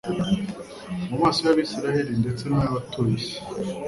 [1.09, 3.37] mu maso y'Abisirayeli ndetse n'abatuye isi.